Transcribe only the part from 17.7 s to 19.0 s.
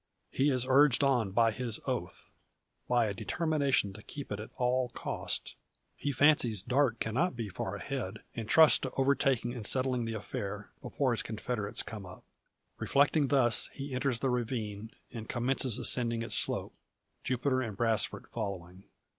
Brasfort following.